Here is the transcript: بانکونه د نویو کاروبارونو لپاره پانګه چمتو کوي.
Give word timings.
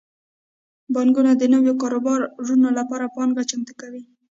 بانکونه 0.93 1.31
د 1.35 1.43
نویو 1.53 1.79
کاروبارونو 1.81 2.67
لپاره 2.79 3.13
پانګه 3.15 3.43
چمتو 3.49 3.73
کوي. 3.81 4.03